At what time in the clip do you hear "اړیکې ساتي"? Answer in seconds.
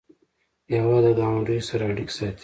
1.91-2.39